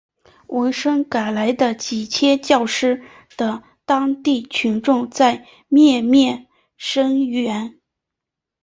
[0.47, 3.03] 闻声赶来的几千教师
[3.37, 7.77] 的当地群众在面面声援。